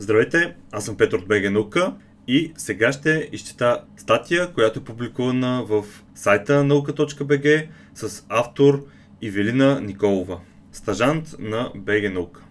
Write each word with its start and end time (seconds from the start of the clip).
Здравейте, 0.00 0.54
аз 0.72 0.84
съм 0.84 0.96
Петър 0.96 1.18
от 1.18 1.28
БГ 1.28 1.50
Наука 1.50 1.94
и 2.28 2.52
сега 2.56 2.92
ще 2.92 3.28
изчита 3.32 3.84
статия, 3.96 4.52
която 4.52 4.78
е 4.78 4.84
публикувана 4.84 5.64
в 5.68 5.84
сайта 6.14 6.64
наука.бг 6.64 7.68
с 7.94 8.24
автор 8.28 8.86
Ивелина 9.22 9.80
Николова, 9.80 10.40
стажант 10.72 11.36
на 11.38 11.72
БГ 11.76 12.12
Наука. 12.12 12.42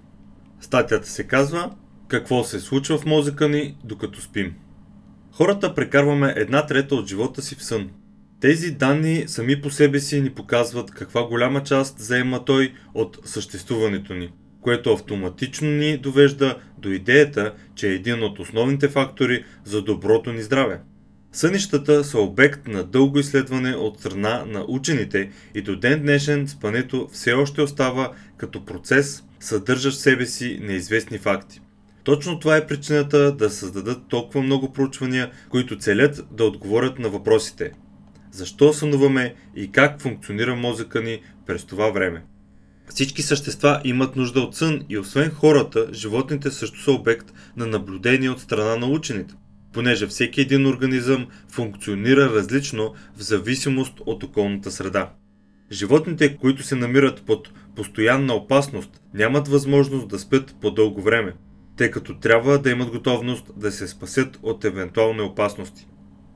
Статията 0.61 1.09
се 1.09 1.23
казва 1.23 1.75
Какво 2.07 2.43
се 2.43 2.59
случва 2.59 2.97
в 2.97 3.05
мозъка 3.05 3.49
ни 3.49 3.77
докато 3.83 4.21
спим. 4.21 4.53
Хората 5.31 5.75
прекарваме 5.75 6.33
една 6.37 6.65
трета 6.65 6.95
от 6.95 7.07
живота 7.07 7.41
си 7.41 7.55
в 7.55 7.63
сън. 7.63 7.89
Тези 8.41 8.71
данни 8.71 9.23
сами 9.27 9.61
по 9.61 9.69
себе 9.69 9.99
си 9.99 10.21
ни 10.21 10.29
показват 10.29 10.91
каква 10.91 11.23
голяма 11.23 11.63
част 11.63 11.99
заема 11.99 12.45
той 12.45 12.73
от 12.93 13.19
съществуването 13.23 14.13
ни– 14.13 14.31
което 14.61 14.93
автоматично 14.93 15.69
ни 15.69 15.97
довежда 15.97 16.57
до 16.77 16.89
идеята, 16.89 17.53
че 17.75 17.89
е 17.89 17.93
един 17.93 18.23
от 18.23 18.39
основните 18.39 18.87
фактори 18.87 19.43
за 19.63 19.81
доброто 19.81 20.33
ни 20.33 20.41
здраве. 20.41 20.79
Сънищата 21.31 22.03
са 22.03 22.19
обект 22.19 22.67
на 22.67 22.83
дълго 22.83 23.19
изследване 23.19 23.75
от 23.75 23.99
страна 23.99 24.45
на 24.47 24.65
учените 24.67 25.29
и 25.55 25.61
до 25.61 25.75
ден 25.79 26.01
днешен 26.01 26.47
спането 26.47 27.09
все 27.11 27.33
още 27.33 27.61
остава 27.61 28.11
като 28.37 28.65
процес, 28.65 29.23
съдържащ 29.39 29.97
в 29.97 30.01
себе 30.01 30.25
си 30.25 30.59
неизвестни 30.61 31.17
факти. 31.17 31.61
Точно 32.03 32.39
това 32.39 32.57
е 32.57 32.67
причината 32.67 33.35
да 33.35 33.49
създадат 33.49 34.07
толкова 34.07 34.41
много 34.41 34.73
проучвания, 34.73 35.31
които 35.49 35.77
целят 35.77 36.25
да 36.31 36.43
отговорят 36.45 36.99
на 36.99 37.09
въпросите. 37.09 37.71
Защо 38.31 38.73
сънуваме 38.73 39.35
и 39.55 39.71
как 39.71 40.01
функционира 40.01 40.55
мозъка 40.55 41.01
ни 41.01 41.21
през 41.45 41.65
това 41.65 41.89
време? 41.89 42.23
Всички 42.89 43.21
същества 43.21 43.81
имат 43.83 44.15
нужда 44.15 44.41
от 44.41 44.55
сън 44.55 44.81
и 44.89 44.97
освен 44.97 45.31
хората, 45.31 45.87
животните 45.93 46.51
също 46.51 46.81
са 46.81 46.91
обект 46.91 47.33
на 47.57 47.67
наблюдение 47.67 48.29
от 48.29 48.39
страна 48.39 48.75
на 48.75 48.87
учените, 48.87 49.33
понеже 49.73 50.07
всеки 50.07 50.41
един 50.41 50.67
организъм 50.67 51.27
функционира 51.51 52.29
различно 52.29 52.93
в 53.17 53.21
зависимост 53.21 53.93
от 54.05 54.23
околната 54.23 54.71
среда. 54.71 55.11
Животните, 55.71 56.37
които 56.37 56.63
се 56.63 56.75
намират 56.75 57.23
под 57.25 57.49
постоянна 57.75 58.33
опасност, 58.33 59.01
нямат 59.13 59.47
възможност 59.47 60.07
да 60.07 60.19
спят 60.19 60.55
по 60.61 60.71
дълго 60.71 61.01
време, 61.01 61.33
тъй 61.77 61.91
като 61.91 62.19
трябва 62.19 62.59
да 62.59 62.69
имат 62.69 62.89
готовност 62.89 63.51
да 63.55 63.71
се 63.71 63.87
спасят 63.87 64.39
от 64.43 64.65
евентуални 64.65 65.21
опасности. 65.21 65.87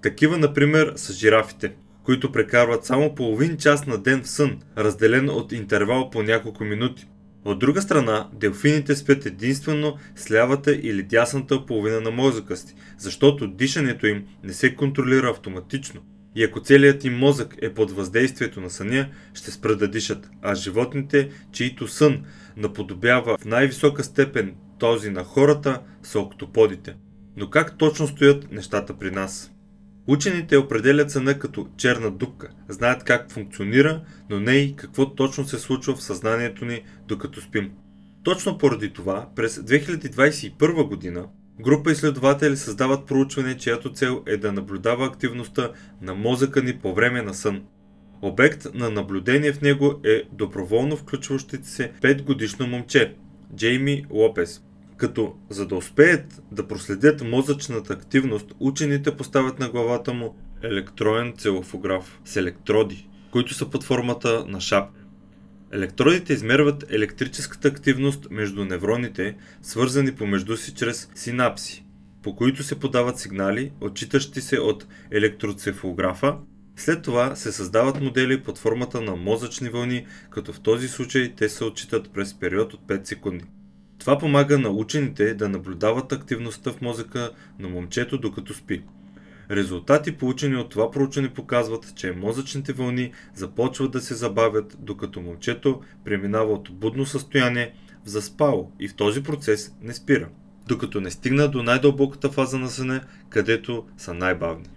Такива, 0.01 0.37
например, 0.37 0.93
са 0.95 1.13
жирафите– 1.13 1.73
които 2.03 2.31
прекарват 2.31 2.85
само 2.85 3.15
половин 3.15 3.57
час 3.57 3.87
на 3.87 3.97
ден 3.97 4.23
в 4.23 4.29
сън, 4.29 4.59
разделен 4.77 5.29
от 5.29 5.51
интервал 5.51 6.09
по 6.09 6.23
няколко 6.23 6.63
минути. 6.63 7.07
От 7.45 7.59
друга 7.59 7.81
страна, 7.81 8.29
делфините 8.33 8.95
спят 8.95 9.25
единствено 9.25 9.97
с 10.15 10.31
лявата 10.31 10.75
или 10.75 11.03
дясната 11.03 11.65
половина 11.65 12.01
на 12.01 12.11
мозъка 12.11 12.57
си, 12.57 12.75
защото 12.97 13.47
дишането 13.47 14.07
им 14.07 14.23
не 14.43 14.53
се 14.53 14.75
контролира 14.75 15.29
автоматично. 15.29 16.01
И 16.35 16.43
ако 16.43 16.59
целият 16.59 17.05
им 17.05 17.17
мозък 17.17 17.55
е 17.61 17.73
под 17.73 17.91
въздействието 17.91 18.61
на 18.61 18.69
съня, 18.69 19.09
ще 19.33 19.51
спрат 19.51 19.79
да 19.79 19.87
дишат, 19.87 20.29
а 20.41 20.55
животните, 20.55 21.29
чието 21.51 21.87
сън 21.87 22.23
наподобява 22.57 23.37
в 23.37 23.45
най-висока 23.45 24.03
степен 24.03 24.55
този 24.79 25.09
на 25.09 25.23
хората, 25.23 25.81
са 26.03 26.19
октоподите. 26.19 26.95
Но 27.37 27.49
как 27.49 27.77
точно 27.77 28.07
стоят 28.07 28.51
нещата 28.51 28.97
при 28.97 29.11
нас? 29.11 29.52
Учените 30.07 30.57
определят 30.57 31.11
съна 31.11 31.39
като 31.39 31.67
черна 31.77 32.11
дупка, 32.11 32.49
знаят 32.69 33.03
как 33.03 33.31
функционира, 33.31 34.01
но 34.29 34.39
не 34.39 34.51
и 34.51 34.75
какво 34.75 35.15
точно 35.15 35.45
се 35.45 35.59
случва 35.59 35.95
в 35.95 36.03
съзнанието 36.03 36.65
ни 36.65 36.81
докато 37.07 37.41
спим. 37.41 37.71
Точно 38.23 38.57
поради 38.57 38.93
това, 38.93 39.29
през 39.35 39.59
2021 39.59 40.87
година, 40.87 41.25
група 41.59 41.91
изследователи 41.91 42.57
създават 42.57 43.07
проучване, 43.07 43.57
чиято 43.57 43.93
цел 43.93 44.23
е 44.27 44.37
да 44.37 44.51
наблюдава 44.51 45.05
активността 45.05 45.71
на 46.01 46.15
мозъка 46.15 46.63
ни 46.63 46.77
по 46.77 46.93
време 46.93 47.21
на 47.21 47.33
сън. 47.33 47.63
Обект 48.21 48.67
на 48.73 48.89
наблюдение 48.89 49.53
в 49.53 49.61
него 49.61 49.99
е 50.05 50.23
доброволно 50.31 50.97
включващите 50.97 51.67
се 51.67 51.91
5 52.01 52.23
годишно 52.23 52.67
момче, 52.67 53.15
Джейми 53.55 54.05
Лопес, 54.09 54.61
като 55.03 55.35
за 55.49 55.67
да 55.67 55.75
успеят 55.75 56.41
да 56.51 56.67
проследят 56.67 57.21
мозъчната 57.21 57.93
активност, 57.93 58.53
учените 58.59 59.17
поставят 59.17 59.59
на 59.59 59.69
главата 59.69 60.13
му 60.13 60.35
електроен 60.61 61.33
целофограф 61.37 62.19
с 62.25 62.35
електроди, 62.35 63.09
които 63.31 63.53
са 63.53 63.69
под 63.69 63.83
формата 63.83 64.45
на 64.47 64.61
шапка. 64.61 65.01
Електродите 65.71 66.33
измерват 66.33 66.85
електрическата 66.91 67.67
активност 67.67 68.27
между 68.31 68.65
невроните, 68.65 69.35
свързани 69.61 70.15
помежду 70.15 70.57
си 70.57 70.73
чрез 70.73 71.09
синапси, 71.15 71.85
по 72.21 72.35
които 72.35 72.63
се 72.63 72.79
подават 72.79 73.19
сигнали, 73.19 73.71
отчитащи 73.81 74.41
се 74.41 74.59
от 74.59 74.87
електроцефалографа. 75.11 76.37
След 76.75 77.01
това 77.01 77.35
се 77.35 77.51
създават 77.51 78.01
модели 78.01 78.43
под 78.43 78.57
формата 78.57 79.01
на 79.01 79.15
мозъчни 79.15 79.69
вълни, 79.69 80.05
като 80.29 80.53
в 80.53 80.59
този 80.59 80.87
случай 80.87 81.33
те 81.35 81.49
се 81.49 81.63
отчитат 81.63 82.09
през 82.13 82.33
период 82.33 82.73
от 82.73 82.81
5 82.87 83.05
секунди. 83.05 83.45
Това 84.03 84.17
помага 84.17 84.59
на 84.59 84.69
учените 84.69 85.33
да 85.33 85.49
наблюдават 85.49 86.11
активността 86.11 86.71
в 86.71 86.81
мозъка 86.81 87.31
на 87.59 87.69
момчето 87.69 88.17
докато 88.17 88.53
спи. 88.53 88.83
Резултати 89.51 90.17
получени 90.17 90.55
от 90.55 90.69
това 90.69 90.91
проучване 90.91 91.33
показват, 91.33 91.93
че 91.95 92.11
мозъчните 92.11 92.73
вълни 92.73 93.11
започват 93.35 93.91
да 93.91 94.01
се 94.01 94.13
забавят, 94.13 94.77
докато 94.79 95.21
момчето 95.21 95.81
преминава 96.05 96.53
от 96.53 96.69
будно 96.71 97.05
състояние 97.05 97.73
в 98.05 98.09
заспало 98.09 98.71
и 98.79 98.87
в 98.87 98.95
този 98.95 99.23
процес 99.23 99.75
не 99.81 99.93
спира, 99.93 100.29
докато 100.67 101.01
не 101.01 101.11
стигна 101.11 101.47
до 101.47 101.63
най-дълбоката 101.63 102.29
фаза 102.29 102.59
на 102.59 102.69
съня, 102.69 103.01
където 103.29 103.85
са 103.97 104.13
най-бавни. 104.13 104.69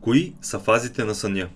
Кои 0.00 0.34
са 0.42 0.58
фазите 0.58 1.04
на 1.04 1.14
съня? 1.14 1.48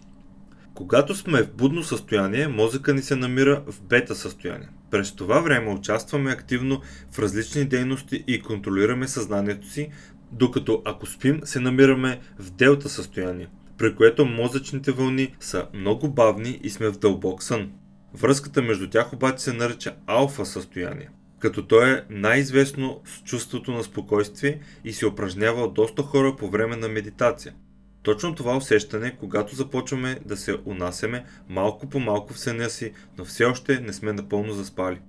Когато 0.75 1.15
сме 1.15 1.43
в 1.43 1.53
будно 1.53 1.83
състояние, 1.83 2.49
мозъка 2.49 2.95
ни 2.95 3.03
се 3.03 3.17
намира 3.17 3.63
в 3.67 3.83
бета 3.83 4.15
състояние. 4.15 4.69
През 4.97 5.13
това 5.13 5.41
време 5.41 5.71
участваме 5.71 6.31
активно 6.31 6.81
в 7.13 7.19
различни 7.19 7.65
дейности 7.65 8.25
и 8.27 8.43
контролираме 8.43 9.09
съзнанието 9.09 9.69
си, 9.69 9.91
докато 10.33 10.83
ако 10.85 11.07
спим, 11.07 11.41
се 11.45 11.61
намираме 11.61 12.21
в 12.39 12.51
делта 12.51 12.89
състояние, 12.89 13.49
при 13.79 13.95
което 13.95 14.27
мозъчните 14.27 14.93
вълни 14.93 15.37
са 15.41 15.67
много 15.75 16.09
бавни 16.09 16.61
и 16.63 16.71
сме 16.71 16.89
в 16.89 16.99
дълбок 16.99 17.43
сън. 17.43 17.73
Връзката 18.15 18.63
между 18.63 18.91
тях 18.91 19.13
обаче 19.13 19.43
се 19.43 19.53
нарича 19.53 19.95
алфа 20.07 20.47
състояние, 20.47 21.11
като 21.39 21.67
то 21.67 21.83
е 21.83 22.05
най-известно 22.11 23.01
с 23.05 23.23
чувството 23.23 23.73
на 23.73 23.85
спокойствие 23.85 24.61
и 24.85 24.93
се 24.93 25.07
упражнява 25.07 25.63
от 25.63 25.75
доста 25.75 26.03
хора 26.03 26.37
по 26.37 26.51
време 26.51 26.77
на 26.77 26.89
медитация– 26.89 27.55
точно 28.07 28.35
това 28.35 28.57
усещане, 28.57 29.17
когато 29.21 29.55
започваме 29.55 30.21
да 30.27 30.37
се 30.37 30.57
унасяме 30.67 31.25
малко 31.49 31.89
по 31.89 32.01
малко 32.01 32.33
в 32.33 32.39
съня 32.39 32.71
си, 32.71 32.93
но 33.19 33.25
все 33.25 33.45
още 33.45 33.81
не 33.81 33.93
сме 33.93 34.13
напълно 34.13 34.53
заспали. 34.53 35.01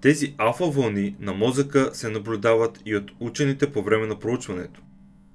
Тези 0.00 0.34
алфа 0.38 0.66
вълни 0.66 1.16
на 1.20 1.32
мозъка 1.32 1.90
се 1.92 2.08
наблюдават 2.08 2.80
и 2.86 2.96
от 2.96 3.10
учените 3.20 3.72
по 3.72 3.82
време 3.82 4.06
на 4.06 4.18
проучването. 4.18 4.80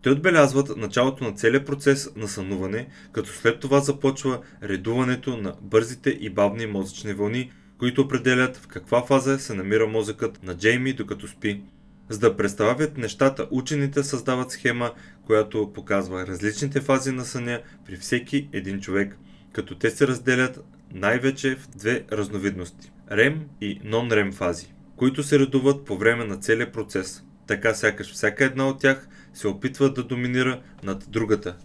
Те 0.04 0.10
отбелязват 0.10 0.78
началото 0.78 1.24
на 1.24 1.34
целият 1.34 1.66
процес 1.66 2.10
на 2.16 2.28
сънуване, 2.28 2.88
като 3.12 3.30
след 3.30 3.60
това 3.60 3.80
започва 3.80 4.40
редуването 4.64 5.38
на 5.38 5.54
бързите 5.62 6.10
и 6.10 6.30
бавни 6.30 6.66
мозъчни 6.66 7.14
вълни, 7.14 7.52
които 7.78 8.02
определят 8.02 8.58
в 8.58 8.68
каква 8.68 9.06
фаза 9.06 9.40
се 9.40 9.54
намира 9.54 9.88
мозъкът 9.88 10.44
на 10.44 10.58
Джейми 10.58 10.94
докато 10.94 11.28
спи 11.28 11.62
за 12.10 12.20
да 12.20 12.38
представят 12.38 12.98
нещата, 12.98 13.48
учените 13.52 14.04
създават 14.04 14.52
схема, 14.52 14.92
която 15.26 15.72
показва 15.74 16.28
различните 16.28 16.82
фази 16.82 17.12
на 17.12 17.26
съня 17.26 17.62
при 17.86 17.98
всеки 17.98 18.50
един 18.54 18.82
човек, 18.82 19.18
като 19.54 19.78
те 19.78 19.90
се 19.90 20.08
разделят 20.08 20.64
най-вече 20.94 21.56
в 21.56 21.68
две 21.68 22.04
разновидности– 22.12 22.92
REM 23.12 23.38
и 23.62 23.82
non-REM 23.82 24.34
фази, 24.34 24.74
които 24.96 25.24
се 25.24 25.40
редуват 25.40 25.86
по 25.86 25.98
време 25.98 26.26
на 26.26 26.38
целия 26.38 26.72
процес. 26.72 27.24
Така 27.48 27.74
сякаш 27.74 28.14
всяка 28.14 28.46
една 28.46 28.68
от 28.68 28.80
тях 28.80 29.08
се 29.34 29.48
опитва 29.48 29.94
да 29.94 30.04
доминира 30.04 30.62
над 30.84 31.06
другата. 31.10 31.58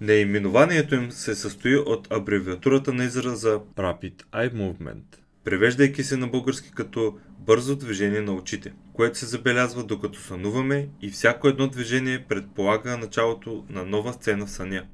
Неименованието 0.00 0.94
им 0.94 1.10
се 1.10 1.34
състои 1.34 1.76
от 1.76 2.12
абревиатурата 2.12 2.92
на 2.92 3.04
израза 3.04 3.60
Rapid 3.76 4.22
Eye 4.32 4.52
Movement– 4.54 5.02
превеждайки 5.46 6.04
се 6.04 6.16
на 6.16 6.26
български 6.26 6.70
като 6.70 7.18
бързо 7.38 7.76
движение 7.76 8.20
на 8.20 8.32
очите, 8.32 8.72
което 8.92 9.18
се 9.18 9.26
забелязва 9.26 9.84
докато 9.84 10.20
сънуваме 10.20 10.88
и 11.02 11.10
всяко 11.10 11.48
едно 11.48 11.68
движение 11.68 12.24
предполага 12.28 12.96
началото 12.96 13.64
на 13.68 13.84
нова 13.84 14.12
сцена 14.12 14.46
в 14.46 14.50
съня. 14.50 14.84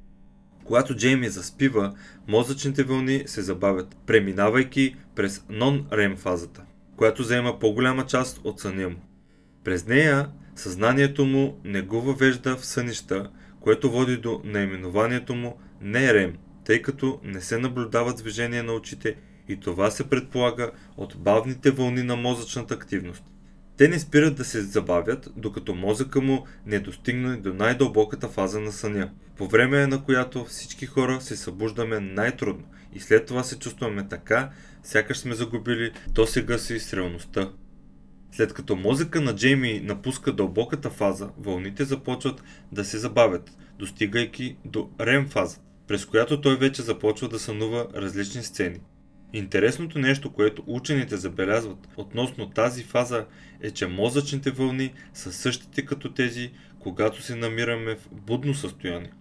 Когато 0.63 0.95
Джейми 0.95 1.29
заспива, 1.29 1.93
мозъчните 2.27 2.83
вълни 2.83 3.23
се 3.25 3.41
забавят, 3.41 3.97
преминавайки 4.05 4.95
през 5.15 5.39
нон-рем 5.39 6.17
фазата, 6.17 6.61
която 6.97 7.23
заема 7.23 7.59
по-голяма 7.59 8.05
част 8.05 8.41
от 8.43 8.59
съня 8.59 8.89
му. 8.89 9.01
През 9.63 9.87
нея 9.87 10.29
съзнанието 10.55 11.25
му 11.25 11.59
не 11.63 11.81
го 11.81 12.01
въвежда 12.01 12.57
в 12.57 12.65
сънища, 12.65 13.29
което 13.59 13.91
води 13.91 14.17
до 14.17 14.41
наименованието 14.43 15.35
му 15.35 15.57
не 15.81 16.13
рем, 16.13 16.37
тъй 16.65 16.81
като 16.81 17.19
не 17.23 17.41
се 17.41 17.57
наблюдава 17.57 18.13
движение 18.13 18.63
на 18.63 18.73
очите 18.73 19.15
и 19.53 19.59
това 19.59 19.91
се 19.91 20.09
предполага 20.09 20.71
от 20.97 21.17
бавните 21.17 21.71
вълни 21.71 22.03
на 22.03 22.15
мозъчната 22.15 22.73
активност. 22.73 23.23
Те 23.77 23.87
не 23.87 23.99
спират 23.99 24.35
да 24.35 24.45
се 24.45 24.61
забавят, 24.61 25.29
докато 25.35 25.75
мозъка 25.75 26.21
му 26.21 26.45
не 26.65 26.79
достигне 26.79 27.37
до 27.37 27.53
най-дълбоката 27.53 28.27
фаза 28.27 28.59
на 28.59 28.71
съня, 28.71 29.09
по 29.37 29.47
време 29.47 29.87
на 29.87 30.03
която 30.03 30.45
всички 30.45 30.85
хора 30.85 31.21
се 31.21 31.35
събуждаме 31.35 31.99
най-трудно 31.99 32.63
и 32.93 32.99
след 32.99 33.25
това 33.25 33.43
се 33.43 33.59
чувстваме 33.59 34.07
така, 34.07 34.49
сякаш 34.83 35.17
сме 35.17 35.35
загубили 35.35 35.91
досега 36.09 36.57
си 36.57 36.79
с 36.79 36.93
реалността. 36.93 37.49
След 38.31 38.53
като 38.53 38.75
мозъка 38.75 39.21
на 39.21 39.35
Джейми 39.35 39.81
напуска 39.83 40.31
дълбоката 40.31 40.89
фаза, 40.89 41.29
вълните 41.37 41.85
започват 41.85 42.43
да 42.71 42.85
се 42.85 42.97
забавят, 42.97 43.51
достигайки 43.79 44.57
до 44.65 44.89
рем 44.99 45.29
фаза, 45.29 45.59
през 45.87 46.05
която 46.05 46.41
той 46.41 46.57
вече 46.57 46.81
започва 46.81 47.29
да 47.29 47.39
сънува 47.39 47.87
различни 47.95 48.43
сцени. 48.43 48.79
Интересното 49.33 49.99
нещо, 49.99 50.33
което 50.33 50.63
учените 50.67 51.17
забелязват 51.17 51.87
относно 51.97 52.49
тази 52.49 52.83
фаза 52.83 53.25
е, 53.61 53.71
че 53.71 53.87
мозъчните 53.87 54.51
вълни 54.51 54.93
са 55.13 55.33
същите 55.33 55.85
като 55.85 56.13
тези, 56.13 56.51
когато 56.79 57.21
се 57.21 57.35
намираме 57.35 57.95
в 57.95 58.09
будно 58.11 58.53
състояние. 58.53 59.11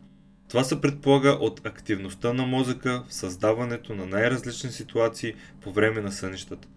Това 0.48 0.64
се 0.64 0.80
предполага 0.80 1.28
от 1.28 1.66
активността 1.66 2.32
на 2.32 2.46
мозъка 2.46 3.04
в 3.08 3.14
създаването 3.14 3.94
на 3.94 4.06
най-различни 4.06 4.70
ситуации 4.70 5.34
по 5.60 5.72
време 5.72 6.00
на 6.00 6.12
сънищата. 6.12 6.68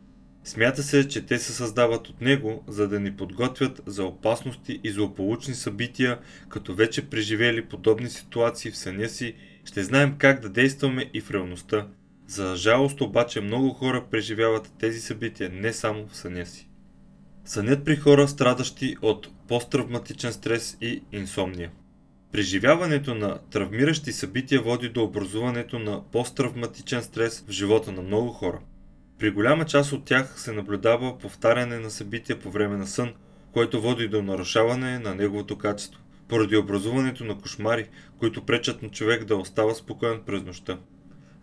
Смята 0.44 0.84
се, 0.84 1.08
че 1.08 1.26
те 1.26 1.40
се 1.40 1.54
създават 1.54 2.10
от 2.10 2.22
него, 2.22 2.64
за 2.68 2.88
да 2.88 3.00
ни 3.00 3.16
подготвят 3.16 3.82
за 3.86 4.04
опасности 4.04 4.80
и 4.84 4.92
злополучни 4.92 5.54
събития, 5.54 6.20
като 6.50 6.76
вече 6.76 7.10
преживели 7.10 7.66
подобни 7.66 8.10
ситуации 8.10 8.72
в 8.72 8.78
съня 8.78 9.10
си, 9.10 9.36
ще 9.66 9.84
знаем 9.84 10.16
как 10.18 10.40
да 10.40 10.50
действаме 10.50 11.10
и 11.14 11.22
в 11.22 11.32
реалността. 11.32 11.88
За 12.28 12.56
жалост 12.56 13.02
обаче 13.02 13.42
много 13.42 13.70
хора 13.70 14.06
преживяват 14.12 14.72
тези 14.80 15.00
събития 15.00 15.50
не 15.54 15.74
само 15.74 16.08
в 16.08 16.16
съня 16.16 16.46
си. 16.46 16.70
Сънят 17.46 17.86
при 17.86 17.96
хора 17.96 18.28
страдащи 18.28 18.96
от 19.02 19.30
посттравматичен 19.48 20.34
стрес 20.34 20.78
и 20.82 21.02
инсомния. 21.12 21.72
Преживяването 22.32 23.16
на 23.16 23.40
травмиращи 23.52 24.12
събития 24.12 24.62
води 24.62 24.90
до 24.90 25.04
образуването 25.04 25.80
на 25.80 26.04
посттравматичен 26.12 27.04
стрес 27.04 27.46
в 27.48 27.52
живота 27.52 27.92
на 27.92 28.02
много 28.02 28.30
хора. 28.30 28.60
При 29.20 29.32
голяма 29.32 29.66
част 29.66 29.94
от 29.94 30.06
тях 30.06 30.40
се 30.40 30.52
наблюдава 30.52 31.18
повтаряне 31.20 31.80
на 31.80 31.92
събития 31.92 32.40
по 32.40 32.52
време 32.52 32.78
на 32.78 32.88
сън, 32.88 33.14
което 33.52 33.82
води 33.82 34.08
до 34.08 34.22
нарушаване 34.22 35.00
на 35.00 35.16
неговото 35.16 35.58
качество, 35.58 36.02
поради 36.28 36.58
образуването 36.58 37.24
на 37.24 37.38
кошмари, 37.38 37.90
които 38.20 38.46
пречат 38.46 38.82
на 38.82 38.90
човек 38.90 39.26
да 39.26 39.36
остава 39.36 39.74
спокоен 39.74 40.22
през 40.26 40.44
нощта. 40.44 40.78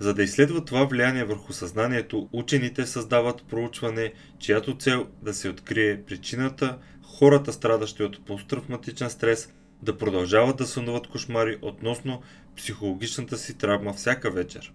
За 0.02 0.14
да 0.14 0.22
изследват 0.22 0.66
това 0.66 0.84
влияние 0.84 1.24
върху 1.24 1.52
съзнанието, 1.52 2.28
учените 2.32 2.86
създават 2.86 3.44
проучване, 3.50 4.12
чиято 4.38 4.76
цел 4.76 5.06
да 5.22 5.34
се 5.34 5.48
открие 5.48 6.02
причината 6.02 6.78
хората, 7.02 7.52
страдащи 7.52 8.02
от 8.02 8.24
посттравматичен 8.26 9.10
стрес, 9.10 9.52
да 9.82 9.98
продължават 9.98 10.56
да 10.56 10.66
сънуват 10.66 11.06
кошмари 11.06 11.58
относно 11.62 12.22
психологичната 12.56 13.38
си 13.38 13.58
травма 13.58 13.92
всяка 13.92 14.30
вечер. 14.30 14.72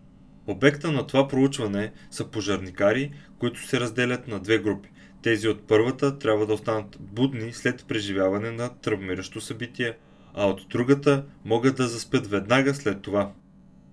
Обекта 0.47 0.91
на 0.91 1.07
това 1.07 1.27
проучване 1.27 1.91
са 2.11 2.25
пожарникари, 2.25 3.11
които 3.39 3.67
се 3.67 3.79
разделят 3.79 4.27
на 4.27 4.39
две 4.39 4.59
групи. 4.59 4.89
Тези 5.21 5.47
от 5.47 5.67
първата 5.67 6.19
трябва 6.19 6.45
да 6.45 6.53
останат 6.53 6.97
будни 6.99 7.53
след 7.53 7.85
преживяване 7.87 8.51
на 8.51 8.69
травмиращо 8.69 9.41
събитие, 9.41 9.97
а 10.33 10.45
от 10.45 10.65
другата 10.69 11.25
могат 11.45 11.75
да 11.75 11.87
заспят 11.87 12.27
веднага 12.27 12.75
след 12.75 13.01
това. 13.01 13.31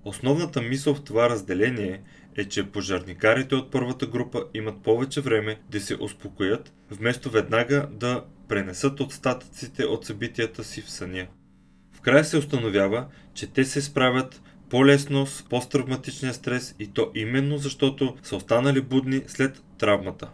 Основната 0.04 0.62
мисъл 0.62 0.94
в 0.94 1.04
това 1.04 1.28
разделение 1.28 2.02
е, 2.36 2.44
че 2.44 2.70
пожарникарите 2.70 3.54
от 3.54 3.70
първата 3.70 4.06
група 4.06 4.44
имат 4.54 4.82
повече 4.82 5.20
време 5.20 5.60
да 5.70 5.80
се 5.80 5.96
успокоят, 6.00 6.72
вместо 6.90 7.30
веднага 7.30 7.88
да 7.92 8.24
пренесат 8.48 9.00
остатъците 9.00 9.84
от 9.84 10.04
събитията 10.04 10.64
си 10.64 10.82
в 10.82 10.90
съня. 10.90 11.26
В 11.92 12.00
края 12.00 12.24
се 12.24 12.38
установява, 12.38 13.06
че 13.34 13.46
те 13.46 13.64
се 13.64 13.82
справят 13.82 14.42
по-лесно 14.70 15.26
с 15.26 15.42
посттравматичния 15.42 16.34
стрес 16.34 16.74
и 16.78 16.86
то 16.86 17.10
именно 17.14 17.58
защото 17.58 18.16
са 18.22 18.36
останали 18.36 18.80
будни 18.80 19.22
след 19.26 19.62
травмата. 19.78 20.28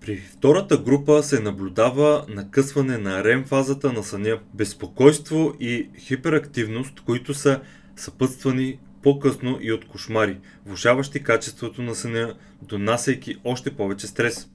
При 0.00 0.16
втората 0.16 0.78
група 0.78 1.22
се 1.22 1.40
наблюдава 1.40 2.26
накъсване 2.28 2.98
на 2.98 3.24
рем 3.24 3.44
фазата 3.44 3.92
на 3.92 4.02
съня, 4.02 4.38
безпокойство 4.54 5.54
и 5.60 5.88
хиперактивност, 5.98 7.00
които 7.00 7.34
са 7.34 7.60
съпътствани 7.96 8.78
по-късно 9.04 9.58
и 9.60 9.72
от 9.72 9.84
кошмари, 9.84 10.38
влушаващи 10.66 11.22
качеството 11.22 11.82
на 11.82 11.94
съня, 11.94 12.34
донасяйки 12.62 13.36
още 13.44 13.76
повече 13.76 14.06
стрес. 14.06 14.48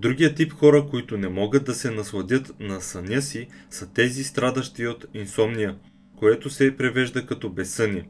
Другия 0.00 0.34
тип 0.34 0.52
хора, 0.52 0.86
които 0.90 1.18
не 1.18 1.28
могат 1.28 1.64
да 1.64 1.74
се 1.74 1.90
насладят 1.90 2.60
на 2.60 2.80
съня 2.80 3.22
си, 3.22 3.48
са 3.70 3.92
тези 3.92 4.24
страдащи 4.24 4.86
от 4.86 5.06
инсомния, 5.14 5.76
което 6.18 6.50
се 6.50 6.76
превежда 6.76 7.26
като 7.26 7.50
безсъние. 7.50 8.08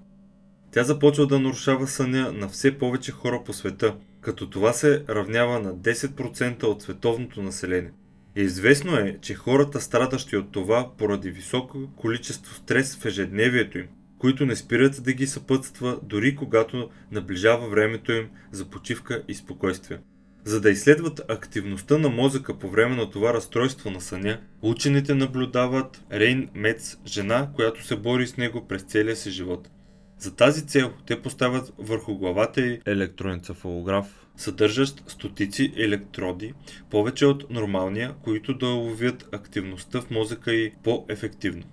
Тя 0.72 0.84
започва 0.84 1.26
да 1.26 1.40
нарушава 1.40 1.86
съня 1.86 2.32
на 2.32 2.48
все 2.48 2.78
повече 2.78 3.12
хора 3.12 3.42
по 3.44 3.52
света, 3.52 3.94
като 4.20 4.50
това 4.50 4.72
се 4.72 5.04
равнява 5.08 5.60
на 5.60 5.74
10% 5.74 6.64
от 6.64 6.82
световното 6.82 7.42
население. 7.42 7.92
Известно 8.36 8.96
е, 8.96 9.18
че 9.20 9.34
хората 9.34 9.80
страдащи 9.80 10.36
от 10.36 10.52
това 10.52 10.90
поради 10.98 11.30
високо 11.30 11.78
количество 11.96 12.54
стрес 12.54 12.96
в 12.96 13.04
ежедневието 13.04 13.78
им, 13.78 13.86
които 14.18 14.46
не 14.46 14.56
спират 14.56 15.02
да 15.02 15.12
ги 15.12 15.26
съпътства 15.26 15.98
дори 16.02 16.36
когато 16.36 16.90
наближава 17.12 17.68
времето 17.68 18.12
им 18.12 18.28
за 18.52 18.64
почивка 18.64 19.22
и 19.28 19.34
спокойствие. 19.34 19.98
За 20.44 20.60
да 20.60 20.70
изследват 20.70 21.20
активността 21.28 21.98
на 21.98 22.08
мозъка 22.08 22.58
по 22.58 22.70
време 22.70 22.96
на 22.96 23.10
това 23.10 23.34
разстройство 23.34 23.90
на 23.90 24.00
съня, 24.00 24.40
учените 24.62 25.14
наблюдават 25.14 26.04
Рейн 26.12 26.48
Мец, 26.54 26.98
жена, 27.06 27.50
която 27.54 27.86
се 27.86 27.96
бори 27.96 28.26
с 28.26 28.36
него 28.36 28.68
през 28.68 28.82
целия 28.82 29.16
си 29.16 29.30
живот. 29.30 29.70
За 30.18 30.36
тази 30.36 30.66
цел 30.66 30.92
те 31.06 31.22
поставят 31.22 31.72
върху 31.78 32.14
главата 32.14 32.60
й 32.60 32.80
електроенцефалограф, 32.86 34.26
съдържащ 34.36 35.10
стотици 35.10 35.72
електроди, 35.76 36.54
повече 36.90 37.26
от 37.26 37.50
нормалния, 37.50 38.14
които 38.24 38.54
да 38.54 38.66
ловят 38.66 39.28
активността 39.32 40.00
в 40.00 40.10
мозъка 40.10 40.52
й 40.52 40.72
по-ефективно. 40.84 41.64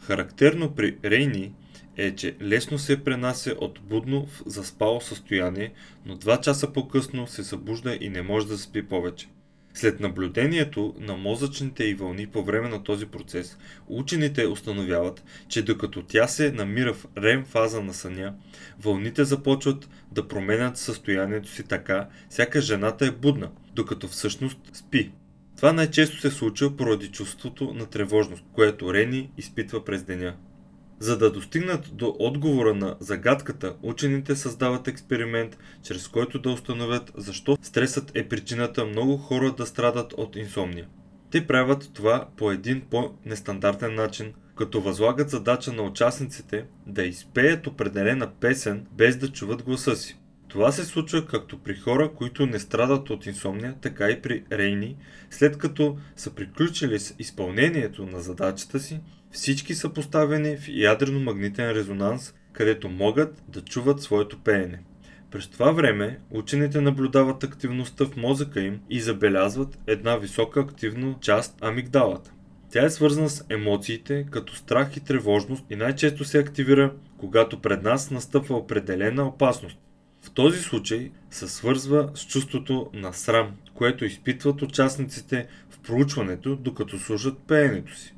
Характерно 0.00 0.74
при 0.74 0.96
Рейни 1.04 1.52
е, 1.98 2.14
че 2.14 2.36
лесно 2.42 2.78
се 2.78 3.04
пренася 3.04 3.54
от 3.58 3.80
будно 3.82 4.26
в 4.26 4.42
заспало 4.46 5.00
състояние, 5.00 5.72
но 6.06 6.16
два 6.16 6.40
часа 6.40 6.72
по-късно 6.72 7.26
се 7.26 7.44
събужда 7.44 7.98
и 8.00 8.08
не 8.08 8.22
може 8.22 8.46
да 8.46 8.58
спи 8.58 8.82
повече. 8.82 9.28
След 9.74 10.00
наблюдението 10.00 10.94
на 10.98 11.16
мозъчните 11.16 11.84
и 11.84 11.94
вълни 11.94 12.26
по 12.26 12.44
време 12.44 12.68
на 12.68 12.82
този 12.82 13.06
процес, 13.06 13.58
учените 13.88 14.46
установяват, 14.46 15.24
че 15.48 15.62
докато 15.62 16.02
тя 16.02 16.28
се 16.28 16.52
намира 16.52 16.94
в 16.94 17.06
рем 17.16 17.44
фаза 17.44 17.82
на 17.82 17.94
съня, 17.94 18.34
вълните 18.80 19.24
започват 19.24 19.88
да 20.12 20.28
променят 20.28 20.76
състоянието 20.76 21.48
си 21.48 21.62
така, 21.62 22.08
сяка 22.30 22.60
жената 22.60 23.06
е 23.06 23.10
будна, 23.10 23.50
докато 23.74 24.08
всъщност 24.08 24.58
спи. 24.72 25.12
Това 25.56 25.72
най-често 25.72 26.20
се 26.20 26.30
случва 26.30 26.76
поради 26.76 27.08
чувството 27.08 27.74
на 27.74 27.86
тревожност, 27.86 28.44
което 28.52 28.94
Рени 28.94 29.30
изпитва 29.36 29.84
през 29.84 30.02
деня. 30.02 30.34
За 31.00 31.18
да 31.18 31.32
достигнат 31.32 31.90
до 31.92 32.16
отговора 32.18 32.74
на 32.74 32.96
загадката, 33.00 33.74
учените 33.82 34.36
създават 34.36 34.88
експеримент, 34.88 35.58
чрез 35.82 36.08
който 36.08 36.38
да 36.38 36.50
установят 36.50 37.12
защо 37.16 37.58
стресът 37.62 38.10
е 38.14 38.28
причината 38.28 38.84
много 38.84 39.16
хора 39.16 39.54
да 39.56 39.66
страдат 39.66 40.12
от 40.12 40.36
инсомния. 40.36 40.86
Те 41.30 41.46
правят 41.46 41.90
това 41.94 42.28
по 42.36 42.52
един 42.52 42.80
по-нестандартен 42.90 43.94
начин, 43.94 44.32
като 44.56 44.80
възлагат 44.80 45.30
задача 45.30 45.72
на 45.72 45.82
участниците 45.82 46.64
да 46.86 47.02
изпеят 47.02 47.66
определена 47.66 48.30
песен 48.40 48.86
без 48.92 49.16
да 49.16 49.28
чуват 49.28 49.62
гласа 49.62 49.96
си. 49.96 50.18
Това 50.48 50.72
се 50.72 50.84
случва 50.84 51.26
както 51.26 51.58
при 51.58 51.74
хора, 51.74 52.12
които 52.14 52.46
не 52.46 52.58
страдат 52.58 53.10
от 53.10 53.26
инсомния, 53.26 53.74
така 53.80 54.10
и 54.10 54.22
при 54.22 54.44
рейни, 54.52 54.96
след 55.30 55.58
като 55.58 55.96
са 56.16 56.34
приключили 56.34 56.98
с 56.98 57.14
изпълнението 57.18 58.06
на 58.06 58.20
задачата 58.20 58.80
си 58.80 59.00
всички 59.30 59.74
са 59.74 59.88
поставени 59.88 60.56
в 60.56 60.68
ядрено-магнитен 60.68 61.72
резонанс, 61.72 62.34
където 62.52 62.88
могат 62.88 63.42
да 63.48 63.60
чуват 63.60 64.02
своето 64.02 64.38
пеене. 64.38 64.80
През 65.30 65.48
това 65.48 65.72
време 65.72 66.20
учените 66.30 66.80
наблюдават 66.80 67.44
активността 67.44 68.04
в 68.04 68.16
мозъка 68.16 68.60
им 68.60 68.80
и 68.90 69.00
забелязват 69.00 69.78
една 69.86 70.16
висока 70.16 70.60
активна 70.60 71.14
част 71.20 71.58
амигдалата. 71.60 72.32
Тя 72.70 72.84
е 72.84 72.90
свързана 72.90 73.28
с 73.28 73.44
емоциите, 73.50 74.26
като 74.30 74.56
страх 74.56 74.96
и 74.96 75.00
тревожност 75.00 75.64
и 75.70 75.76
най-често 75.76 76.24
се 76.24 76.38
активира, 76.38 76.92
когато 77.18 77.60
пред 77.60 77.82
нас 77.82 78.10
настъпва 78.10 78.56
определена 78.56 79.26
опасност. 79.26 79.78
В 80.22 80.30
този 80.30 80.58
случай 80.58 81.10
се 81.30 81.48
свързва 81.48 82.10
с 82.14 82.26
чувството 82.26 82.90
на 82.94 83.12
срам, 83.12 83.50
което 83.74 84.04
изпитват 84.04 84.62
участниците 84.62 85.46
в 85.70 85.78
проучването, 85.78 86.56
докато 86.56 86.98
слушат 86.98 87.38
пеенето 87.38 87.96
си. 87.96 88.14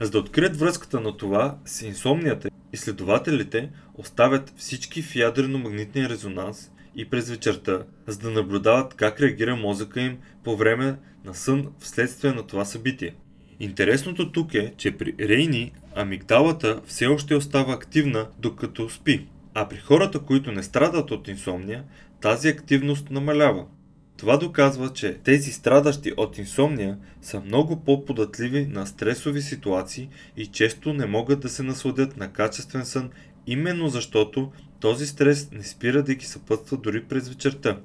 За 0.00 0.10
да 0.10 0.18
открият 0.18 0.56
връзката 0.56 1.00
на 1.00 1.16
това 1.16 1.58
с 1.64 1.82
инсомнията, 1.82 2.48
изследователите 2.72 3.70
оставят 3.94 4.52
всички 4.56 5.02
в 5.02 5.14
ядрено-магнитния 5.14 6.08
резонанс 6.08 6.70
и 6.96 7.10
през 7.10 7.30
вечерта, 7.30 7.82
за 8.06 8.18
да 8.18 8.30
наблюдават 8.30 8.94
как 8.94 9.20
реагира 9.20 9.56
мозъка 9.56 10.00
им 10.00 10.18
по 10.44 10.56
време 10.56 10.98
на 11.24 11.34
сън 11.34 11.66
вследствие 11.78 12.32
на 12.32 12.46
това 12.46 12.64
събитие. 12.64 13.14
Интересното 13.60 14.32
тук 14.32 14.54
е, 14.54 14.74
че 14.76 14.96
при 14.96 15.14
Рейни 15.20 15.72
амигдалата 15.94 16.80
все 16.86 17.06
още 17.06 17.34
остава 17.34 17.72
активна 17.72 18.28
докато 18.38 18.90
спи, 18.90 19.26
а 19.58 19.68
при 19.68 19.76
хората, 19.76 20.18
които 20.18 20.52
не 20.52 20.62
страдат 20.62 21.10
от 21.10 21.28
инсомния, 21.28 21.84
тази 22.20 22.48
активност 22.48 23.10
намалява. 23.10 23.66
Това 24.16 24.36
доказва, 24.36 24.92
че 24.92 25.18
тези 25.24 25.52
страдащи 25.52 26.12
от 26.16 26.38
инсомния 26.38 26.98
са 27.22 27.40
много 27.40 27.84
по-податливи 27.84 28.66
на 28.66 28.86
стресови 28.86 29.42
ситуации 29.42 30.08
и 30.36 30.46
често 30.46 30.92
не 30.92 31.06
могат 31.06 31.40
да 31.40 31.48
се 31.48 31.62
насладят 31.62 32.16
на 32.16 32.32
качествен 32.32 32.84
сън, 32.84 33.10
именно 33.46 33.88
защото 33.88 34.52
този 34.80 35.06
стрес 35.06 35.50
не 35.52 35.62
спира 35.62 36.02
да 36.02 36.14
ги 36.14 36.26
съпътства 36.26 36.76
дори 36.76 37.04
през 37.04 37.28
вечерта. 37.28 37.80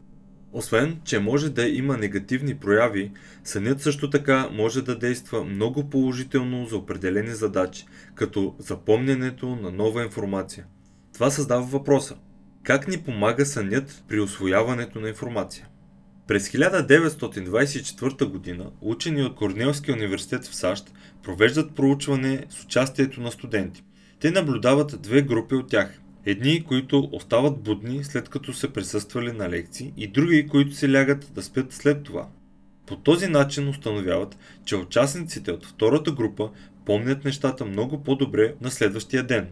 Освен, 0.53 1.01
че 1.03 1.19
може 1.19 1.49
да 1.49 1.67
има 1.67 1.97
негативни 1.97 2.55
прояви, 2.55 3.11
сънят 3.43 3.81
също 3.81 4.09
така 4.09 4.49
може 4.51 4.81
да 4.81 4.97
действа 4.97 5.43
много 5.43 5.89
положително 5.89 6.65
за 6.65 6.77
определени 6.77 7.31
задачи, 7.31 7.85
като 8.15 8.55
запомнянето 8.59 9.55
на 9.55 9.71
нова 9.71 10.03
информация. 10.03 10.65
Това 11.21 11.31
създава 11.31 11.61
въпроса. 11.61 12.15
Как 12.63 12.87
ни 12.87 12.97
помага 12.97 13.45
сънят 13.45 14.03
при 14.07 14.19
освояването 14.19 14.99
на 14.99 15.09
информация? 15.09 15.67
През 16.27 16.49
1924 16.49 18.57
г. 18.57 18.69
учени 18.81 19.23
от 19.23 19.35
Корнелския 19.35 19.95
университет 19.95 20.45
в 20.45 20.55
САЩ 20.55 20.93
провеждат 21.23 21.75
проучване 21.75 22.45
с 22.49 22.63
участието 22.63 23.21
на 23.21 23.31
студенти. 23.31 23.83
Те 24.19 24.31
наблюдават 24.31 25.01
две 25.01 25.21
групи 25.21 25.55
от 25.55 25.69
тях. 25.69 26.01
Едни, 26.25 26.63
които 26.63 27.09
остават 27.11 27.59
будни 27.59 28.03
след 28.03 28.29
като 28.29 28.53
са 28.53 28.69
присъствали 28.69 29.31
на 29.31 29.49
лекции 29.49 29.93
и 29.97 30.07
други, 30.07 30.47
които 30.47 30.75
се 30.75 30.93
лягат 30.93 31.31
да 31.33 31.43
спят 31.43 31.73
след 31.73 32.03
това. 32.03 32.27
По 32.87 32.95
този 32.95 33.27
начин 33.27 33.69
установяват, 33.69 34.37
че 34.65 34.75
участниците 34.75 35.51
от 35.51 35.65
втората 35.65 36.11
група 36.11 36.49
помнят 36.85 37.25
нещата 37.25 37.65
много 37.65 38.03
по-добре 38.03 38.55
на 38.61 38.71
следващия 38.71 39.23
ден. 39.23 39.47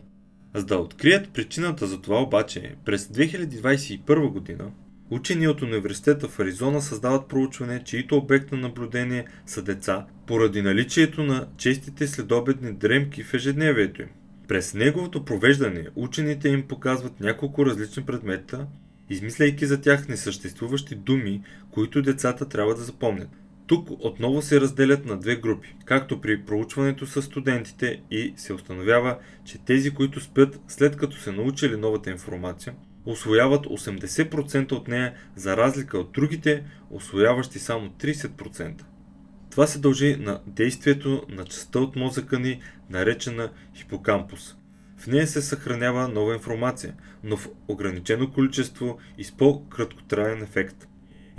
За 0.55 0.65
да 0.65 0.77
открият 0.77 1.29
причината 1.29 1.87
за 1.87 2.01
това 2.01 2.21
обаче, 2.21 2.75
през 2.85 3.07
2021 3.07 4.29
година 4.29 4.71
Учени 5.11 5.47
от 5.47 5.61
университета 5.61 6.27
в 6.27 6.39
Аризона 6.39 6.81
създават 6.81 7.27
проучване, 7.27 7.83
чието 7.83 8.17
обект 8.17 8.51
на 8.51 8.57
наблюдение 8.57 9.25
са 9.45 9.61
деца, 9.61 10.05
поради 10.27 10.61
наличието 10.61 11.23
на 11.23 11.47
честите 11.57 12.07
следобедни 12.07 12.73
дремки 12.73 13.23
в 13.23 13.33
ежедневието 13.33 14.01
им. 14.01 14.07
През 14.47 14.73
неговото 14.73 15.25
провеждане 15.25 15.85
учените 15.95 16.49
им 16.49 16.67
показват 16.67 17.19
няколко 17.19 17.65
различни 17.65 18.03
предмета, 18.03 18.67
измисляйки 19.09 19.65
за 19.65 19.81
тях 19.81 20.07
несъществуващи 20.07 20.95
думи, 20.95 21.41
които 21.71 22.01
децата 22.01 22.49
трябва 22.49 22.75
да 22.75 22.81
запомнят. 22.81 23.29
Тук 23.69 23.89
отново 23.99 24.41
се 24.41 24.61
разделят 24.61 25.05
на 25.05 25.17
две 25.17 25.35
групи, 25.35 25.75
както 25.85 26.21
при 26.21 26.45
проучването 26.45 27.05
с 27.05 27.21
студентите 27.21 28.01
и 28.11 28.33
се 28.37 28.53
установява, 28.53 29.17
че 29.45 29.57
тези, 29.57 29.91
които 29.91 30.21
спят 30.21 30.59
след 30.67 30.97
като 30.97 31.17
се 31.17 31.31
научили 31.31 31.77
новата 31.77 32.09
информация, 32.09 32.73
освояват 33.05 33.65
80% 33.65 34.71
от 34.71 34.87
нея, 34.87 35.13
за 35.35 35.57
разлика 35.57 35.97
от 35.97 36.11
другите, 36.11 36.63
освояващи 36.89 37.59
само 37.59 37.89
30%. 37.89 38.81
Това 39.51 39.67
се 39.67 39.79
дължи 39.79 40.15
на 40.19 40.41
действието 40.47 41.23
на 41.29 41.45
частта 41.45 41.79
от 41.79 41.95
мозъка 41.95 42.39
ни, 42.39 42.61
наречена 42.89 43.51
хипокампус. 43.75 44.55
В 44.97 45.07
нея 45.07 45.27
се 45.27 45.41
съхранява 45.41 46.07
нова 46.07 46.33
информация, 46.33 46.93
но 47.23 47.37
в 47.37 47.49
ограничено 47.67 48.31
количество 48.31 48.97
и 49.17 49.23
с 49.23 49.31
по-краткотраен 49.31 50.41
ефект. 50.43 50.88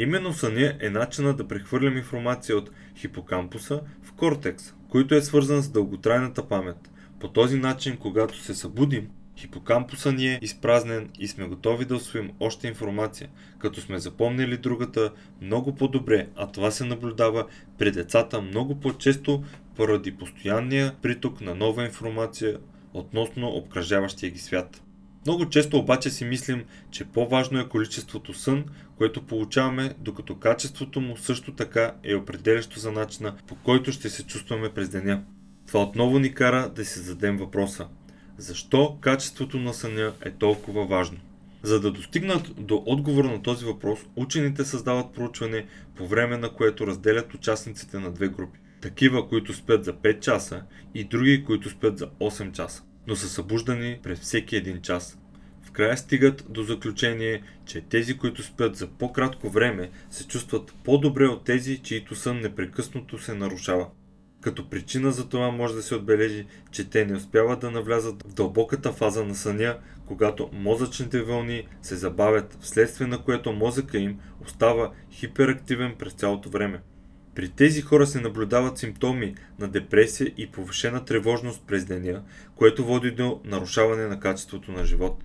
Именно 0.00 0.33
съня 0.33 0.76
е 0.80 0.90
начина 0.90 1.35
да 1.35 1.49
прехвърлям 1.49 1.97
информация 1.97 2.57
от 2.57 2.71
хипокампуса 2.97 3.80
в 4.02 4.12
кортекс, 4.12 4.75
който 4.88 5.14
е 5.14 5.23
свързан 5.23 5.62
с 5.62 5.69
дълготрайната 5.69 6.49
памет. 6.49 6.76
По 7.21 7.28
този 7.28 7.59
начин, 7.59 7.97
когато 7.97 8.38
се 8.38 8.54
събудим, 8.54 9.09
Хипокампуса 9.37 10.12
ни 10.12 10.26
е 10.28 10.38
изпразнен 10.42 11.11
и 11.19 11.28
сме 11.28 11.47
готови 11.47 11.85
да 11.85 11.95
освоим 11.95 12.30
още 12.40 12.69
информация, 12.69 13.28
като 13.59 13.80
сме 13.80 13.99
запомнили 13.99 14.57
другата 14.57 15.12
много 15.42 15.75
по-добре, 15.75 16.28
а 16.37 16.47
това 16.47 16.71
се 16.71 16.85
наблюдава 16.85 17.47
при 17.78 17.90
децата 17.90 18.40
много 18.40 18.80
по-често 18.80 19.45
поради 19.76 20.12
постоянния 20.12 20.95
приток 21.02 21.40
на 21.40 21.54
нова 21.54 21.85
информация 21.85 22.59
относно 22.95 23.49
обкръжаващия 23.49 24.30
ги 24.30 24.38
свят. 24.38 24.83
Много 25.27 25.49
често 25.49 25.79
обаче 25.79 26.11
си 26.11 26.25
мислим, 26.25 26.65
че 26.91 27.05
по-важно 27.05 27.61
е 27.61 27.69
количеството 27.69 28.35
сън, 28.35 28.65
което 28.99 29.27
получаваме, 29.27 29.95
докато 29.99 30.39
качеството 30.39 31.00
му 31.00 31.17
също 31.17 31.55
така 31.55 31.95
е 32.05 32.15
определящо 32.15 32.81
за 32.81 32.93
начина 32.93 33.37
по 33.47 33.55
който 33.55 33.93
ще 33.93 34.11
се 34.11 34.27
чувстваме 34.27 34.71
през 34.71 34.89
деня. 34.89 35.23
Това 35.67 35.83
отново 35.83 36.19
ни 36.19 36.35
кара 36.35 36.73
да 36.75 36.85
си 36.85 36.99
зададем 36.99 37.37
въпроса– 37.37 37.89
защо 38.41 38.99
качеството 39.00 39.59
на 39.59 39.75
съня 39.75 40.12
е 40.25 40.31
толкова 40.31 40.87
важно? 40.87 41.19
За 41.62 41.81
да 41.81 41.91
достигнат 41.91 42.53
до 42.59 42.83
отговор 42.87 43.25
на 43.25 43.43
този 43.43 43.65
въпрос, 43.65 43.99
учените 44.17 44.65
създават 44.65 45.15
проучване, 45.15 45.67
по 45.97 46.07
време 46.07 46.37
на 46.37 46.50
което 46.50 46.87
разделят 46.87 47.35
участниците 47.35 47.99
на 47.99 48.11
две 48.11 48.29
групи. 48.29 48.59
Такива, 48.81 49.29
които 49.29 49.55
спят 49.55 49.85
за 49.85 49.93
5 49.93 50.21
часа 50.21 50.62
и 50.95 51.05
други, 51.05 51.45
които 51.45 51.71
спят 51.71 51.99
за 51.99 52.07
8 52.07 52.53
часа, 52.53 52.83
но 53.11 53.17
са 53.17 53.29
събуждани 53.29 53.99
през 54.02 54.21
всеки 54.21 54.57
един 54.57 54.81
час. 54.81 55.19
В 55.62 55.71
края 55.71 55.97
стигат 55.97 56.45
до 56.49 56.62
заключение, 56.62 57.43
че 57.67 57.81
тези, 57.81 58.19
които 58.19 58.43
спят 58.43 58.76
за 58.76 58.87
по-кратко 58.87 59.49
време, 59.50 59.90
се 60.11 60.26
чувстват 60.26 60.75
по-добре 60.85 61.26
от 61.26 61.45
тези, 61.45 61.79
чието 61.79 62.14
сън 62.14 62.40
непрекъснато 62.40 63.19
се 63.19 63.35
нарушава. 63.35 63.87
Като 64.40 64.71
причина 64.71 65.12
за 65.12 65.29
това 65.29 65.50
може 65.50 65.75
да 65.75 65.83
се 65.83 65.95
отбележи, 65.95 66.47
че 66.71 66.90
те 66.90 67.05
не 67.05 67.17
успяват 67.17 67.61
да 67.61 67.71
навлязат 67.71 68.23
в 68.23 68.35
дълбоката 68.35 68.93
фаза 68.93 69.25
на 69.25 69.35
съня, 69.35 69.79
когато 70.07 70.50
мозъчните 70.52 71.23
вълни 71.23 71.67
се 71.83 71.97
забавят, 71.97 72.59
вследствие 72.61 73.07
на 73.07 73.19
което 73.19 73.52
мозъка 73.52 73.99
им 73.99 74.19
остава 74.45 74.93
хиперактивен 75.12 75.95
през 75.99 76.12
цялото 76.12 76.50
време. 76.50 76.81
При 77.34 77.49
тези 77.49 77.80
хора 77.80 78.06
се 78.06 78.20
наблюдават 78.20 78.78
симптоми 78.78 79.34
на 79.58 79.68
депресия 79.68 80.32
и 80.37 80.50
повишена 80.50 81.04
тревожност 81.04 81.62
през 81.66 81.84
деня, 81.84 82.22
което 82.56 82.84
води 82.84 83.10
до 83.10 83.40
нарушаване 83.44 84.06
на 84.06 84.20
качеството 84.20 84.72
на 84.72 84.84
живот. 84.84 85.25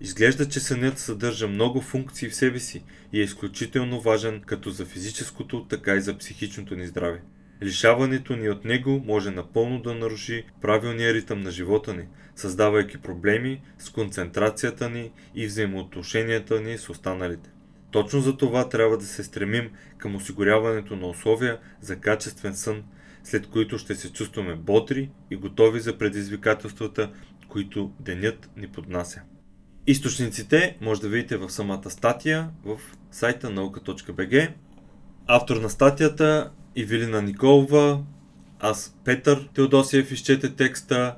Изглежда, 0.00 0.48
че 0.48 0.60
сънят 0.60 0.98
съдържа 0.98 1.48
много 1.48 1.80
функции 1.80 2.28
в 2.28 2.34
себе 2.34 2.58
си 2.58 2.84
и 3.12 3.20
е 3.20 3.24
изключително 3.24 4.00
важен 4.00 4.40
като 4.46 4.70
за 4.70 4.84
физическото, 4.84 5.64
така 5.64 5.94
и 5.94 6.00
за 6.00 6.18
психичното 6.18 6.76
ни 6.76 6.86
здраве. 6.86 7.22
Лишаването 7.62 8.36
ни 8.36 8.48
от 8.48 8.64
него 8.64 9.02
може 9.06 9.30
напълно 9.30 9.82
да 9.82 9.94
наруши 9.94 10.44
правилния 10.60 11.14
ритъм 11.14 11.40
на 11.40 11.50
живота 11.50 11.94
ни, 11.94 12.08
създавайки 12.36 12.98
проблеми 12.98 13.62
с 13.78 13.90
концентрацията 13.90 14.90
ни 14.90 15.10
и 15.34 15.46
взаимоотношенията 15.46 16.60
ни 16.60 16.78
с 16.78 16.88
останалите. 16.88 17.53
Точно 17.94 18.20
за 18.20 18.36
това 18.36 18.68
трябва 18.68 18.98
да 18.98 19.04
се 19.04 19.24
стремим 19.24 19.70
към 19.98 20.14
осигуряването 20.14 20.96
на 20.96 21.06
условия 21.06 21.58
за 21.80 21.96
качествен 21.96 22.54
сън, 22.54 22.82
след 23.24 23.46
които 23.46 23.78
ще 23.78 23.94
се 23.94 24.12
чувстваме 24.12 24.54
бодри 24.54 25.10
и 25.30 25.36
готови 25.36 25.80
за 25.80 25.98
предизвикателствата, 25.98 27.10
които 27.48 27.92
денят 28.00 28.50
ни 28.56 28.68
поднася. 28.68 29.22
Източниците 29.86 30.76
може 30.80 31.00
да 31.00 31.08
видите 31.08 31.36
в 31.36 31.50
самата 31.50 31.90
статия 31.90 32.50
в 32.64 32.78
сайта 33.10 33.50
nauka.bg. 33.50 34.52
Автор 35.26 35.56
на 35.56 35.70
статията 35.70 36.50
Ивелина 36.76 37.22
Николова, 37.22 38.02
аз 38.60 38.96
Петър 39.04 39.48
Теодосиев 39.54 40.12
изчете 40.12 40.54
текста, 40.54 41.16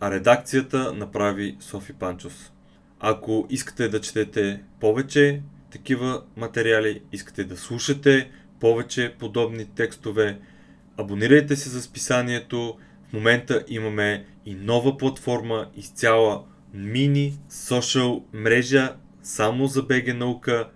а 0.00 0.10
редакцията 0.10 0.92
направи 0.92 1.56
Софи 1.60 1.92
Панчос. 1.92 2.52
Ако 3.00 3.46
искате 3.50 3.88
да 3.88 4.00
четете 4.00 4.62
повече 4.80 5.42
такива 5.70 6.22
материали, 6.36 7.02
искате 7.12 7.44
да 7.44 7.56
слушате 7.56 8.30
повече 8.60 9.14
подобни 9.18 9.64
текстове, 9.64 10.38
абонирайте 10.96 11.56
се 11.56 11.68
за 11.68 11.82
списанието. 11.82 12.78
В 13.08 13.12
момента 13.12 13.64
имаме 13.68 14.26
и 14.46 14.54
нова 14.54 14.96
платформа, 14.96 15.66
изцяла 15.76 16.44
мини 16.74 17.38
социал 17.50 18.24
мрежа 18.32 18.96
само 19.22 19.66
за 19.66 19.82
БГ 19.82 20.16
наука. 20.16 20.68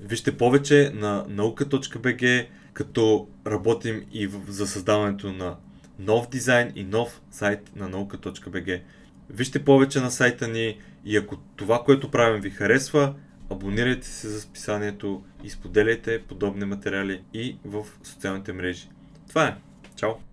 Вижте 0.00 0.36
повече 0.36 0.92
на 0.94 1.26
nauka.bg 1.28 2.46
като 2.72 3.28
работим 3.46 4.04
и 4.12 4.28
за 4.48 4.66
създаването 4.66 5.32
на 5.32 5.56
нов 5.98 6.28
дизайн 6.28 6.72
и 6.74 6.84
нов 6.84 7.20
сайт 7.30 7.70
на 7.76 7.88
наука.bg. 7.88 8.80
Вижте 9.30 9.64
повече 9.64 10.00
на 10.00 10.10
сайта 10.10 10.48
ни 10.48 10.78
и 11.04 11.16
ако 11.16 11.36
това, 11.36 11.82
което 11.84 12.10
правим 12.10 12.40
ви 12.40 12.50
харесва, 12.50 13.14
абонирайте 13.50 14.06
се 14.06 14.28
за 14.28 14.40
списанието 14.40 15.22
и 15.44 15.50
споделяйте 15.50 16.22
подобни 16.22 16.64
материали 16.64 17.22
и 17.34 17.56
в 17.64 17.86
социалните 18.02 18.52
мрежи. 18.52 18.88
Това 19.28 19.46
е. 19.46 19.56
Чао! 19.96 20.27